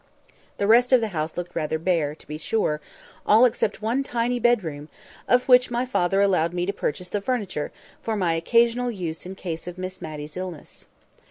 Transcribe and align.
The 0.57 0.65
rest 0.65 0.91
of 0.91 0.99
the 0.99 1.09
house 1.09 1.37
looked 1.37 1.55
rather 1.55 1.77
bare, 1.77 2.15
to 2.15 2.27
be 2.27 2.39
sure; 2.39 2.81
all 3.23 3.45
except 3.45 3.83
one 3.83 4.01
tiny 4.01 4.39
bedroom, 4.39 4.89
of 5.27 5.47
which 5.47 5.69
my 5.69 5.85
father 5.85 6.21
allowed 6.21 6.55
me 6.55 6.65
to 6.65 6.73
purchase 6.73 7.09
the 7.09 7.21
furniture 7.21 7.71
for 8.01 8.15
my 8.15 8.33
occasional 8.33 8.89
use 8.89 9.27
in 9.27 9.35
case 9.35 9.67
of 9.67 9.77
Miss 9.77 10.01
Matty's 10.01 10.35
illness. 10.35 10.87